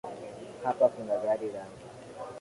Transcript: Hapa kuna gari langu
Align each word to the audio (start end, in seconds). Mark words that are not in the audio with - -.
Hapa 0.63 0.89
kuna 0.89 1.15
gari 1.17 1.47
langu 1.51 1.77